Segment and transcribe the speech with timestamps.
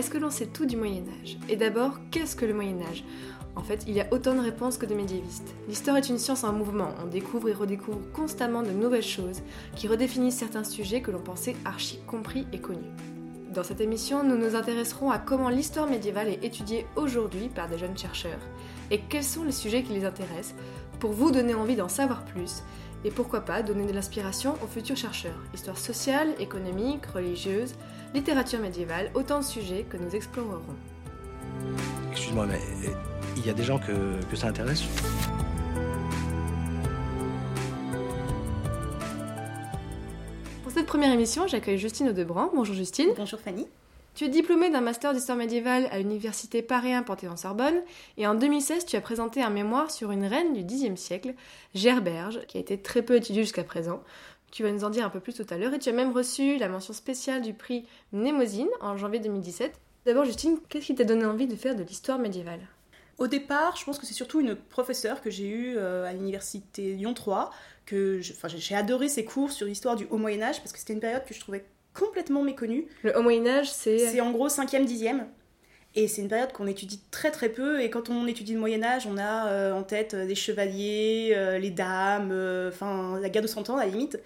[0.00, 1.36] Est-ce que l'on sait tout du Moyen Âge?
[1.50, 3.04] Et d'abord, qu'est-ce que le Moyen Âge?
[3.54, 5.54] En fait, il y a autant de réponses que de médiévistes.
[5.68, 9.42] L'histoire est une science en mouvement, on découvre et redécouvre constamment de nouvelles choses
[9.76, 12.94] qui redéfinissent certains sujets que l'on pensait archi compris et connus.
[13.52, 17.76] Dans cette émission, nous nous intéresserons à comment l'histoire médiévale est étudiée aujourd'hui par des
[17.76, 18.40] jeunes chercheurs
[18.90, 20.54] et quels sont les sujets qui les intéressent
[20.98, 22.62] pour vous donner envie d'en savoir plus
[23.04, 25.38] et pourquoi pas donner de l'inspiration aux futurs chercheurs.
[25.54, 27.74] Histoire sociale, économique, religieuse,
[28.14, 30.76] littérature médiévale, autant de sujets que nous explorerons.
[32.10, 32.60] Excuse-moi, mais
[33.36, 34.82] il y a des gens que, ça intéresse?
[40.62, 42.50] Pour cette première émission, j'accueille Justine Audebranc.
[42.54, 43.10] Bonjour Justine.
[43.16, 43.66] Bonjour Fanny.
[44.14, 47.80] Tu es diplômée d'un master d'histoire médiévale à l'université Paris 1 Panthéon-Sorbonne
[48.16, 51.34] et en 2016, tu as présenté un mémoire sur une reine du Xe siècle,
[51.74, 54.02] Gerberge, qui a été très peu étudiée jusqu'à présent.
[54.50, 56.12] Tu vas nous en dire un peu plus tout à l'heure et tu as même
[56.12, 59.72] reçu la mention spéciale du prix Mnémosine en janvier 2017.
[60.04, 62.60] D'abord, Justine, qu'est-ce qui t'a donné envie de faire de l'histoire médiévale?
[63.18, 66.94] Au départ, je pense que c'est surtout une professeure que j'ai eue euh, à l'université
[66.94, 67.50] Lyon 3,
[67.86, 71.00] que j'ai adoré ses cours sur l'histoire du Haut Moyen Âge parce que c'était une
[71.00, 71.64] période que je trouvais
[71.94, 72.86] complètement méconnue.
[73.02, 73.98] Le Haut Moyen-Âge, c'est.
[73.98, 75.24] C'est en gros 5e, 10e.
[75.96, 77.80] Et c'est une période qu'on étudie très très peu.
[77.80, 81.32] Et quand on étudie le Moyen Âge, on a euh, en tête euh, les chevaliers,
[81.34, 82.32] euh, les dames,
[82.68, 84.20] enfin la guerre de Cent Ans à la limite.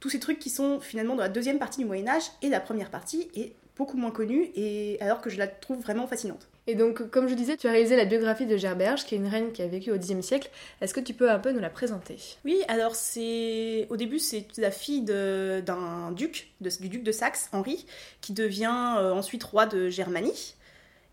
[0.00, 2.60] Tous ces trucs qui sont finalement dans la deuxième partie du Moyen Âge et la
[2.60, 4.50] première partie est beaucoup moins connue.
[4.54, 6.48] Et alors que je la trouve vraiment fascinante.
[6.66, 9.26] Et donc, comme je disais, tu as réalisé la biographie de Gerberge, qui est une
[9.26, 10.50] reine qui a vécu au Xe siècle.
[10.80, 12.16] Est-ce que tu peux un peu nous la présenter?
[12.44, 17.86] Oui, alors c'est au début c'est la fille d'un duc, du duc de Saxe, Henri,
[18.20, 20.54] qui devient euh, ensuite roi de Germanie.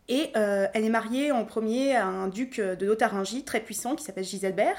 [0.10, 4.04] Et euh, elle est mariée en premier à un duc de Lotharingie très puissant qui
[4.04, 4.78] s'appelle Giselbert.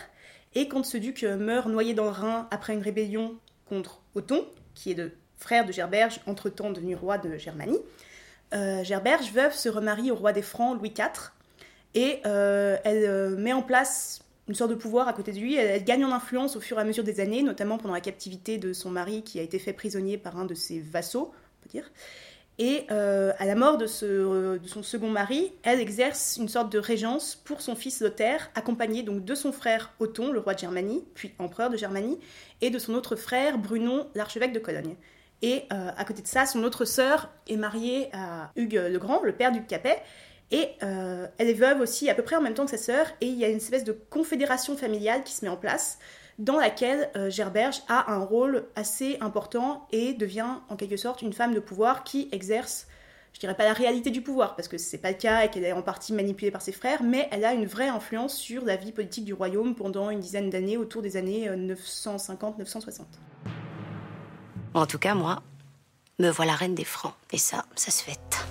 [0.54, 3.36] Et quand ce duc euh, meurt noyé dans le Rhin après une rébellion
[3.68, 7.78] contre Othon, qui est le frère de Gerberge, entre-temps devenu roi de Germanie,
[8.54, 11.32] euh, Gerberge, veuve, se remarie au roi des Francs Louis IV.
[11.94, 15.56] Et euh, elle euh, met en place une sorte de pouvoir à côté de lui.
[15.56, 18.58] Elle, gagne en influence au fur et à mesure des années, notamment pendant la captivité
[18.58, 21.70] de son mari qui a été fait prisonnier par un de ses vassaux, on peut
[21.70, 21.90] dire.
[22.60, 27.60] Et à la mort de son second mari, elle exerce une sorte de régence pour
[27.60, 31.70] son fils Lothaire, accompagné donc de son frère Othon, le roi de Germanie, puis empereur
[31.70, 32.18] de Germanie,
[32.60, 34.96] et de son autre frère Brunon, l'archevêque de Cologne.
[35.42, 39.22] Et euh, à côté de ça, son autre sœur est mariée à Hugues le Grand,
[39.22, 39.98] le père du Capet,
[40.50, 43.06] et euh, elle est veuve aussi à peu près en même temps que sa sœur,
[43.20, 45.98] et il y a une espèce de confédération familiale qui se met en place,
[46.38, 51.32] dans laquelle euh, Gerberge a un rôle assez important et devient en quelque sorte une
[51.32, 52.86] femme de pouvoir qui exerce,
[53.32, 55.64] je dirais pas la réalité du pouvoir, parce que c'est pas le cas et qu'elle
[55.64, 58.76] est en partie manipulée par ses frères, mais elle a une vraie influence sur la
[58.76, 63.02] vie politique du royaume pendant une dizaine d'années, autour des années euh, 950-960.
[64.78, 65.42] En tout cas, moi,
[66.20, 67.14] me voilà reine des Francs.
[67.32, 68.46] Et ça, ça se fête.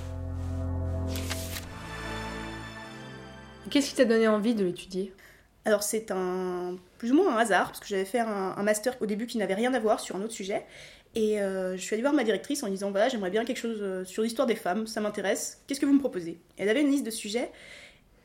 [3.69, 5.13] Qu'est-ce qui t'a donné envie de l'étudier?
[5.63, 9.01] Alors c'est un plus ou moins un hasard, parce que j'avais fait un, un master
[9.01, 10.65] au début qui n'avait rien à voir sur un autre sujet.
[11.15, 13.79] Et euh, je suis allée voir ma directrice en disant voilà, j'aimerais bien quelque chose
[13.81, 16.39] euh, sur l'histoire des femmes, ça m'intéresse, qu'est-ce que vous me proposez?
[16.57, 17.51] Elle avait une liste de sujets,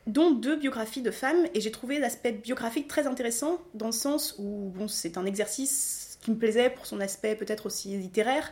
[0.07, 4.35] dont deux biographies de femmes, et j'ai trouvé l'aspect biographique très intéressant, dans le sens
[4.39, 8.51] où bon, c'est un exercice qui me plaisait pour son aspect peut-être aussi littéraire.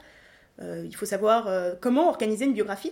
[0.61, 2.91] Euh, il faut savoir euh, comment organiser une biographie.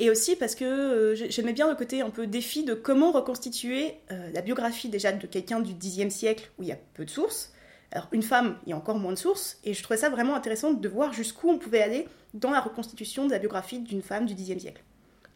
[0.00, 3.10] Et aussi parce que euh, j'ai- j'aimais bien le côté un peu défi de comment
[3.10, 3.94] reconstituer
[4.32, 7.52] la biographie déjà de quelqu'un du Xe siècle où il y a peu de sources.
[7.90, 10.34] Alors une femme, il y a encore moins de sources, et je trouvais ça vraiment
[10.34, 14.26] intéressant de voir jusqu'où on pouvait aller dans la reconstitution de la biographie d'une femme
[14.26, 14.82] du Xe siècle.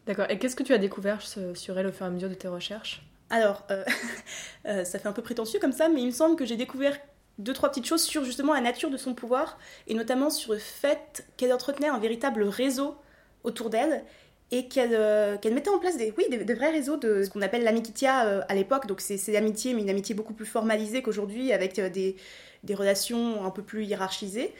[0.05, 0.27] D'accord.
[0.29, 2.47] Et qu'est-ce que tu as découvert sur elle au fur et à mesure de tes
[2.47, 3.01] recherches?
[3.29, 3.83] Alors, euh,
[4.67, 6.97] euh, ça fait un peu prétentieux comme ça, mais il me semble que j'ai découvert
[7.39, 9.57] deux, trois petites choses sur justement la nature de son pouvoir,
[9.87, 12.95] et notamment sur le fait qu'elle entretenait un véritable réseau
[13.43, 14.03] autour d'elle,
[14.51, 18.27] et qu'elle euh, mettait en place des, oui, vrais réseaux de ce qu'on appelle l'amikitia
[18.27, 21.79] euh, à l'époque, donc c'est c'est l'amitié, mais une amitié beaucoup plus formalisée qu'aujourd'hui, avec
[21.79, 22.15] euh, des,
[22.63, 24.53] des relations un peu plus hiérarchisées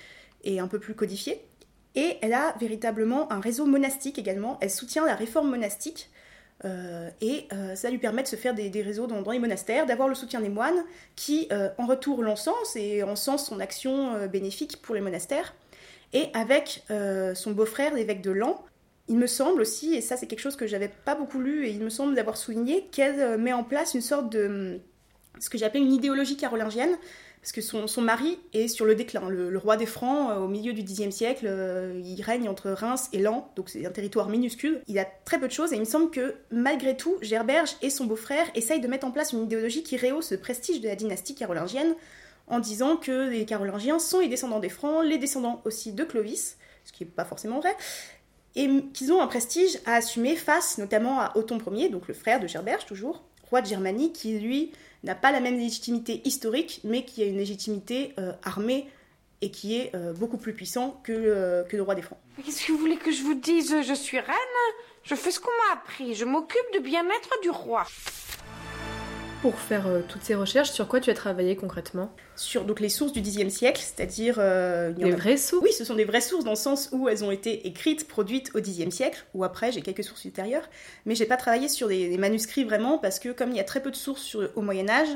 [0.43, 1.41] et un peu plus codifiées.
[1.95, 6.09] Et elle a véritablement un réseau monastique également, elle soutient la réforme monastique,
[6.65, 10.07] euh, et euh, ça lui permet de se faire des, réseaux dans, les monastères, d'avoir
[10.07, 10.83] le soutien des moines
[11.15, 15.53] qui, euh, en retour, l'encensent et encensent son action bénéfique pour les monastères.
[16.13, 16.83] Et avec
[17.35, 18.63] son beau-frère, l'évêque de Lan,
[19.09, 21.71] Il me semble aussi, et ça c'est quelque chose que j'avais pas beaucoup lu, et
[21.71, 24.79] il me semble d'avoir souligné, qu'elle met en place une sorte de
[25.39, 26.95] ce que j'appelle une idéologie carolingienne,
[27.43, 29.27] parce que son, mari est sur le déclin.
[29.27, 33.09] Le, roi des Francs, euh, au milieu du Xe siècle, euh, il règne entre Reims
[33.11, 34.81] et Lens, donc c'est un territoire minuscule.
[34.87, 37.89] Il a très peu de choses, et il me semble que malgré tout, Gerberge et
[37.89, 40.95] son beau-frère essayent de mettre en place une idéologie qui rehausse le prestige de la
[40.95, 41.95] dynastie carolingienne,
[42.47, 46.55] en disant que les carolingiens sont les descendants des Francs, les descendants aussi de Clovis,
[46.85, 47.75] ce qui n'est pas forcément vrai,
[48.55, 52.39] et qu'ils ont un prestige à assumer face notamment à Othon Ier, donc le frère
[52.39, 54.71] de Gerberge toujours, roi de Germanie, qui lui
[55.03, 58.87] n'a pas la même légitimité historique, mais qui a une légitimité euh, armée
[59.41, 62.19] et qui est euh, beaucoup plus puissant que, euh, que le roi des Francs.
[62.43, 63.75] Qu'est-ce que vous voulez que je vous dise?
[63.85, 64.33] Je suis reine,
[65.03, 67.85] je fais ce qu'on m'a appris, je m'occupe du bien-être du roi
[69.43, 72.15] pour faire euh, toutes ces recherches, sur quoi tu as travaillé concrètement?
[72.37, 75.61] Sur donc les sources du Xe siècle, c'est-à-dire euh, des vraies sources?
[75.61, 78.51] Oui, ce sont des vraies sources dans le sens où elles ont été écrites, produites
[78.55, 80.69] au Xe siècle, ou après j'ai quelques sources ultérieures,
[81.05, 83.81] mais j'ai pas travaillé sur des, manuscrits vraiment parce que comme il y a très
[83.81, 85.09] peu de sources sur, au Moyen Âge,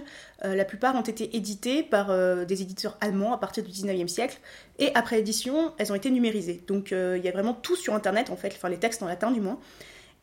[0.44, 2.07] euh, la plupart ont été éditées par
[2.45, 4.39] des éditeurs allemands à partir du 19e siècle,
[4.77, 6.62] et après édition, elles ont été numérisées.
[6.68, 9.31] Donc il y a vraiment tout sur Internet en fait, enfin les textes en latin
[9.31, 9.57] du moins.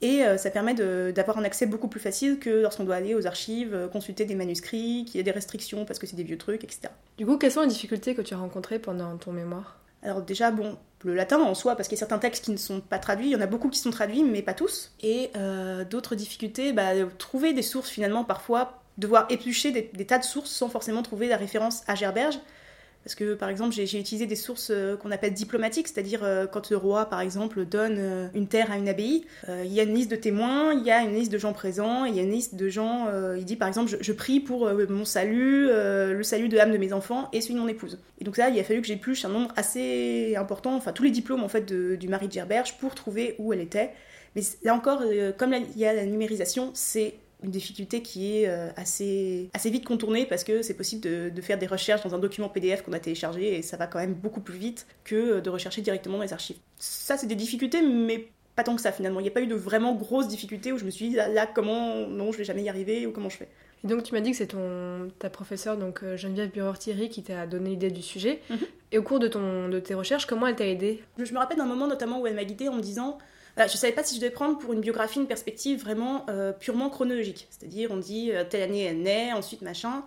[0.04, 3.26] Et euh, ça permet d'avoir un accès beaucoup plus facile que lorsqu'on doit aller aux
[3.26, 6.36] archives, euh, consulter des manuscrits, qu'il y a des restrictions parce que c'est des vieux
[6.36, 6.92] trucs, etc.
[7.16, 9.78] Du coup, quelles sont les difficultés que tu as rencontrées pendant ton mémoire?
[10.02, 12.58] Alors déjà, bon, le latin en soi, parce qu'il y a certains textes qui ne
[12.58, 14.92] sont pas traduits, il y en a beaucoup qui sont traduits, mais pas tous.
[15.02, 20.18] Et euh, d'autres difficultés, bah, trouver des sources finalement, parfois, devoir éplucher des, des, tas
[20.18, 22.38] de sources sans forcément trouver la référence à Gerberge.
[23.04, 26.70] Parce que par exemple, j'ai utilisé des sources euh, qu'on appelle diplomatiques, c'est-à-dire euh, quand
[26.70, 29.94] le roi, par exemple, donne euh, une terre à une abbaye, il y a une
[29.94, 32.30] liste de témoins, il y a une liste de gens présents, il y a une
[32.30, 33.08] liste de gens.
[33.36, 36.92] il dit par exemple, je, prie pour mon salut, le salut de l'âme de mes
[36.92, 37.98] enfants et celui de mon épouse.
[38.20, 41.10] Et donc ça, il a fallu que j'épluche un nombre assez important, enfin tous les
[41.10, 43.90] diplômes en fait du mari de Gerberge pour trouver où elle était.
[44.34, 45.02] Mais là encore,
[45.36, 49.84] comme il y a la numérisation, c'est une difficulté qui est euh, assez, assez vite
[49.84, 52.98] contournée parce que c'est possible de, faire des recherches dans un document PDF qu'on a
[52.98, 56.32] téléchargé et ça va quand même beaucoup plus vite que de rechercher directement dans les
[56.32, 56.56] archives.
[56.78, 59.20] Ça, c'est des difficultés, mais pas tant que ça finalement.
[59.20, 61.46] Il n'y a pas eu de vraiment grosses difficultés où je me suis dit là,
[61.46, 63.48] comment non, je vais jamais y arriver ou comment je fais.
[63.84, 67.22] Et donc tu m'as dit que c'est ton ta professeure donc euh, Geneviève Bureur-Thierry qui
[67.22, 68.40] t'a donné l'idée du sujet.
[68.48, 68.58] Mhm.
[68.92, 71.38] Et au cours de ton de tes recherches, comment elle t'a aidé je, je me
[71.38, 73.18] rappelle d'un moment notamment où elle m'a guidée en me disant
[73.56, 76.52] je ne savais pas si je devais prendre pour une biographie une perspective vraiment euh,
[76.52, 77.46] purement chronologique.
[77.50, 80.04] C'est-à-dire, on dit euh, telle année elle naît, ensuite machin.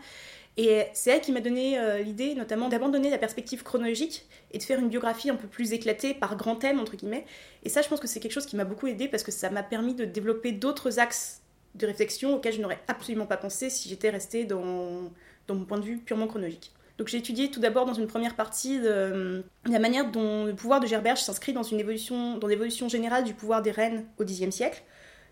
[0.58, 4.64] Et c'est elle qui m'a donné euh, l'idée, notamment, d'abandonner la perspective chronologique et de
[4.64, 7.26] faire une biographie un peu plus éclatée par grand thème, entre guillemets.
[7.64, 9.52] Et ça, je pense que c'est quelque chose qui m'a beaucoup aidé parce que ça
[9.52, 11.42] m'a permis de développer d'autres axes
[11.76, 15.12] de réflexion auxquels je n'aurais absolument pas pensé si j'étais restée dans,
[15.46, 16.72] dans mon point de vue purement chronologique.
[16.98, 20.80] Donc j'ai étudié tout d'abord dans une première partie de, la manière dont le pouvoir
[20.80, 24.50] de Gerberge s'inscrit dans une évolution, dans l'évolution générale du pouvoir des reines au Xe
[24.50, 24.84] siècle,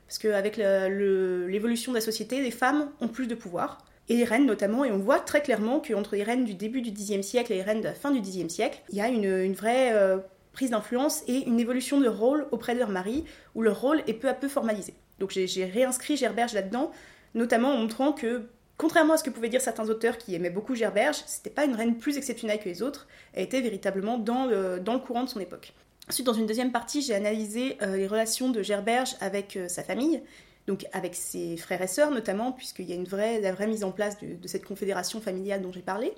[0.07, 4.45] parce qu'avec l'évolution de la société, les femmes ont plus de pouvoir, et les reines
[4.45, 7.55] notamment, et on voit très clairement qu'entre les reines du début du Xe siècle et
[7.55, 10.17] les reines de la fin du Xe siècle, il y a une, vraie euh,
[10.53, 13.25] prise d'influence et une évolution de rôle auprès de leur mari,
[13.55, 14.93] où leur rôle est peu à peu formalisé.
[15.17, 16.91] Donc j'ai réinscrit Gerberge là-dedans,
[17.33, 18.43] notamment en montrant que
[18.77, 21.75] Contrairement à ce que pouvaient dire certains auteurs qui aimaient beaucoup Gerberge, c'était pas une
[21.75, 25.29] reine plus exceptionnelle que les autres, elle était véritablement dans le, dans le courant de
[25.29, 25.73] son époque.
[26.09, 29.81] Ensuite, dans une deuxième partie, j'ai analysé euh, les relations de Gerberge avec euh, sa
[29.81, 30.21] famille,
[30.67, 33.83] donc avec ses frères et sœurs notamment, puisqu'il y a une vraie, la vraie mise
[33.83, 36.13] en place de, cette confédération familiale dont j'ai parlé.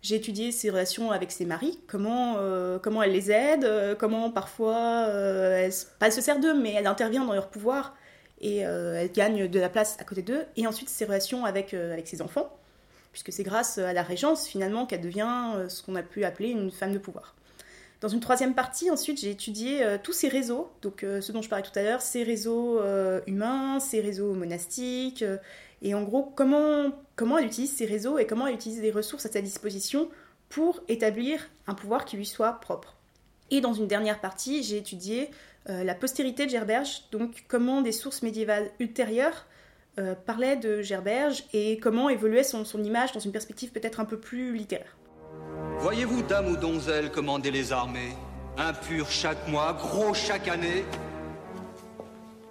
[0.00, 5.06] J'ai étudié ses relations avec ses maris, comment, euh, comment elle les aide, comment parfois,
[5.06, 7.94] pas elle se sert d'eux, mais elle intervient dans leur pouvoir
[8.40, 10.44] et euh, elle gagne de la place à côté d'eux.
[10.56, 12.56] Et ensuite, ses relations avec, euh, ses enfants,
[13.12, 16.50] puisque c'est grâce à la régence finalement qu'elle devient euh, ce qu'on a pu appeler
[16.50, 17.34] une femme de pouvoir.
[18.00, 21.64] Dans une troisième partie, ensuite, j'ai étudié tous ces réseaux, donc ce dont je parlais
[21.64, 22.82] tout à l'heure, ces réseaux
[23.26, 25.24] humains, ces réseaux monastiques,
[25.80, 29.24] et en gros, comment, comment elle utilise ces réseaux et comment elle utilise les ressources
[29.24, 30.10] à sa disposition
[30.50, 32.94] pour établir un pouvoir qui lui soit propre.
[33.50, 35.32] Et dans une dernière partie, j'ai étudié euh,
[35.66, 39.46] la postérité de Gerberge, donc comment des sources médiévales ultérieures
[40.00, 44.18] euh, parlaient de Gerberge et comment évoluait son, image dans une perspective peut-être un peu
[44.18, 44.96] plus littéraire.
[45.78, 48.12] Voyez-vous, dame ou donzelle, commander les armées?
[48.58, 50.84] Impur chaque mois, gros chaque année?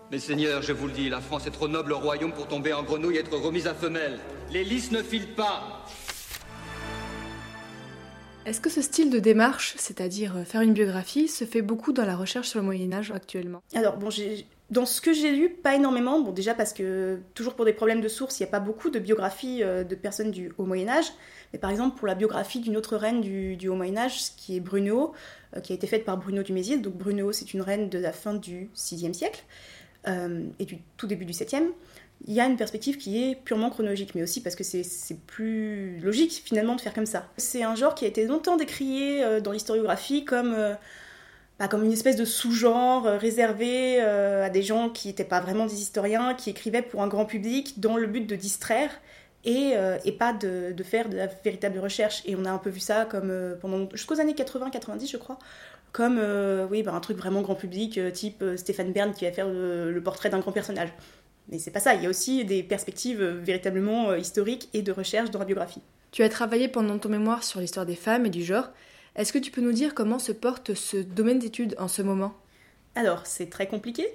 [0.10, 2.84] Mes seigneurs, je vous le dis, la France est trop noble royaume pour tomber en
[2.84, 4.20] grenouille et être remise à femelle.
[4.50, 5.84] Les lys ne filent pas
[8.46, 12.06] est-ce que ce style de démarche, c'est-à-dire euh, faire une biographie, se fait beaucoup dans
[12.06, 13.62] la recherche sur le Moyen Âge actuellement?
[13.74, 13.98] Alors
[14.70, 16.20] Dans ce que j'ai lu, pas énormément.
[16.20, 18.90] Bon, déjà parce que, toujours pour des problèmes de source, il n'y a pas beaucoup
[18.90, 21.06] de biographies euh, de personnes du Haut Moyen-Âge.
[21.54, 25.14] Mais par exemple, pour la biographie d'une autre reine du, Haut Moyen-Âge, qui est Brunehaut,
[25.56, 26.54] euh, qui a été faite par Bruno du.
[26.82, 29.44] Donc Brunehaut, c'est une reine de la fin du VIe siècle
[30.60, 31.70] et du tout début du 7e.
[32.26, 34.86] Il y a une perspective qui est purement chronologique, mais aussi parce que c'est
[35.28, 37.28] plus logique finalement de faire comme ça.
[37.38, 40.56] C'est un genre qui a été longtemps décrié euh, dans l'historiographie comme
[41.60, 45.40] bah, comme une espèce de sous-genre euh, réservé euh, à des gens qui n'étaient pas
[45.40, 48.90] vraiment des historiens, qui écrivaient pour un grand public dans le but de distraire
[49.46, 52.24] et, euh, et pas de, de, faire de la véritable recherche.
[52.26, 55.38] Et on a un peu vu ça comme pendant jusqu'aux années 80-90, je crois,
[55.92, 56.20] comme
[56.72, 60.30] oui, bah, un truc vraiment grand public, type Stéphane Bern qui va faire le portrait
[60.30, 60.90] d'un grand personnage.
[61.50, 65.30] Mais c'est pas ça, il y a aussi des perspectives véritablement historiques et de recherche
[65.30, 65.82] dans la biographie.
[66.12, 68.70] Tu as travaillé pendant ton mémoire sur l'histoire des femmes et du genre.
[69.16, 72.34] Est-ce que tu peux nous dire comment se porte ce domaine d'études en ce moment?
[72.96, 74.08] Alors, c'est très compliqué.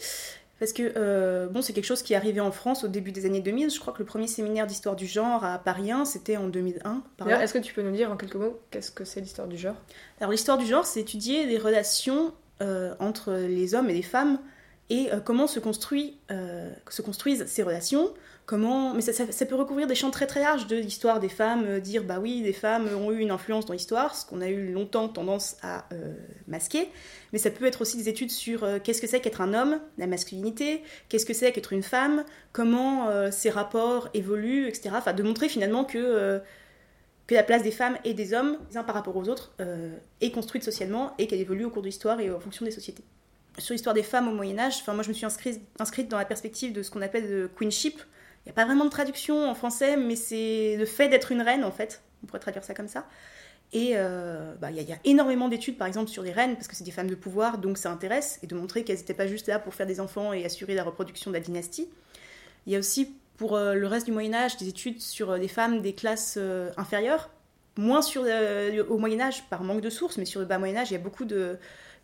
[0.58, 3.26] Parce que euh, bon, c'est quelque chose qui est arrivé en France au début des
[3.26, 3.70] années 2000.
[3.70, 7.02] Je crois que le premier séminaire d'histoire du genre à Paris 1, c'était en 2001.
[7.28, 9.76] Est-ce que tu peux nous dire en quelques mots qu'est-ce que c'est l'histoire du genre?
[10.20, 14.40] Alors l'histoire du genre, c'est étudier les relations euh, entre les hommes et les femmes
[14.90, 18.12] et euh, comment euh, se construisent ces relations,
[18.46, 18.94] comment...
[18.94, 21.20] Mais ça, peut recouvrir des champs très très larges de l'histoire.
[21.20, 24.24] Des femmes, euh, dire bah oui, des femmes ont eu une influence dans l'histoire, ce
[24.24, 25.86] qu'on a eu longtemps tendance à
[26.46, 26.88] masquer,
[27.32, 30.06] mais ça peut être aussi des études sur qu'est-ce que c'est qu'être un homme, la
[30.06, 34.90] masculinité, qu'est-ce que c'est qu'être une femme, comment ces rapports évoluent, etc.
[34.94, 36.40] Enfin, de montrer finalement que
[37.26, 39.54] que la place des femmes et des hommes, les uns par rapport aux autres,
[40.20, 43.04] est construite socialement et qu'elle évolue au cours de l'histoire et en fonction des sociétés
[43.58, 46.24] sur l'histoire des femmes au Moyen Âge, enfin moi je me suis inscrite, dans la
[46.24, 48.00] perspective de ce qu'on appelle le queenship.
[48.44, 51.42] Il n'y a pas vraiment de traduction en français, mais c'est le fait d'être une
[51.42, 52.02] reine en fait.
[52.22, 53.06] On pourrait traduire ça comme ça.
[53.72, 56.74] Et euh, bah, il y, a énormément d'études par exemple sur les reines, parce que
[56.74, 59.46] c'est des femmes de pouvoir, donc ça intéresse, et de montrer qu'elles n'étaient pas juste
[59.46, 61.88] là pour faire des enfants et assurer la reproduction de la dynastie.
[62.66, 65.38] Il y a aussi pour euh, le reste du Moyen Âge des études sur euh,
[65.38, 67.30] des femmes des classes euh, inférieures,
[67.78, 70.76] moins sur euh, au Moyen Âge par manque de sources, mais sur le bas Moyen
[70.76, 71.56] Âge il y a beaucoup de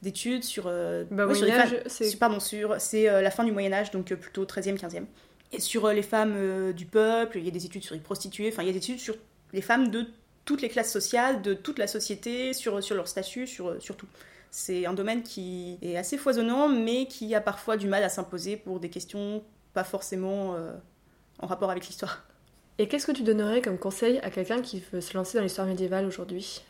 [0.05, 3.51] d'études sur, euh, bah, ouais, sur âge, c'est pardon sur c'est euh, la fin du
[3.51, 5.05] Moyen Âge donc euh, plutôt 13e 15e
[5.53, 8.63] et sur les femmes du peuple il y a des études sur les prostituées enfin
[8.63, 9.17] il y a des études sur
[9.53, 10.07] les femmes de
[10.45, 14.07] toutes les classes sociales de toute la société sur sur leur statut sur sur tout.
[14.51, 18.57] C'est un domaine qui est assez foisonnant mais qui a parfois du mal à s'imposer
[18.57, 19.43] pour des questions
[19.73, 20.57] pas forcément
[21.41, 22.25] en rapport avec l'histoire.
[22.79, 25.67] Et qu'est-ce que tu donnerais comme conseil à quelqu'un qui veut se lancer dans l'histoire
[25.67, 26.63] médiévale aujourd'hui?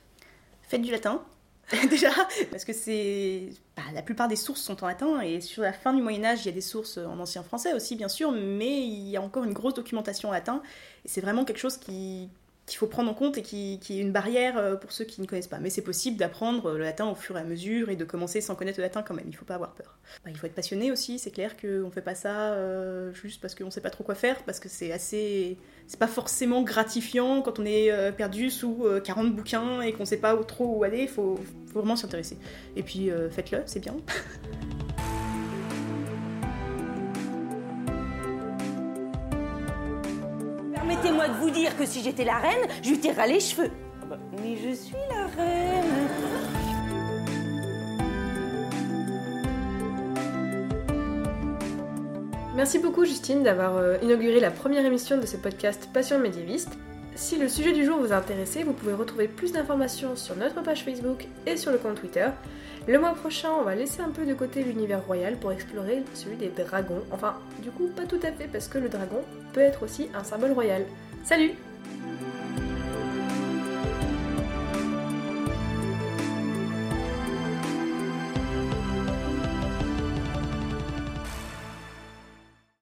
[0.62, 1.22] Faites du latin,
[1.90, 2.10] déjà,
[2.50, 3.50] parce que c'est.
[3.76, 6.46] Bah, la plupart des sources sont en latin, et sur la fin du Moyen-Âge, il
[6.46, 9.44] y a des sources en ancien français aussi, bien sûr, mais il y a encore
[9.44, 10.62] une grosse documentation en latin,
[11.04, 12.28] et c'est vraiment quelque chose qui
[12.66, 15.26] qu'il faut prendre en compte et qui, est une barrière euh, pour ceux qui ne
[15.26, 15.58] connaissent pas.
[15.58, 18.54] Mais c'est possible d'apprendre le latin au fur et à mesure et de commencer sans
[18.54, 19.98] connaître le latin quand même, il ne faut pas avoir peur.
[20.24, 23.40] Bah, il faut être passionné aussi, c'est clair qu'on ne fait pas ça euh, juste
[23.40, 25.58] parce qu'on ne sait pas trop quoi faire, parce que c'est assez...
[25.86, 30.04] C'est pas forcément gratifiant quand on est euh, perdu sous euh, 40 bouquins et qu'on
[30.04, 31.38] ne sait pas trop où aller, il faut,
[31.74, 32.38] vraiment s'y intéresser.
[32.76, 33.96] Et puis euh, faites-le, c'est bien.
[41.04, 43.70] Permettez-moi de vous dire que si j'étais la reine, je lui tirerais les cheveux.
[44.40, 45.84] Mais je suis la reine.
[52.56, 56.70] Merci beaucoup Justine d'avoir euh, inauguré la première émission de ce podcast Passion médiéviste.
[57.14, 60.62] Si le sujet du jour vous a intéressé, vous pouvez retrouver plus d'informations sur notre
[60.62, 62.28] page Facebook et sur le compte Twitter.
[62.86, 66.36] Le mois prochain, on va laisser un peu de côté l'univers royal pour explorer celui
[66.36, 67.02] des dragons.
[67.12, 69.22] Enfin, du coup, pas tout à fait parce que le dragon
[69.54, 70.84] peut être aussi un symbole royal.
[71.24, 71.52] Salut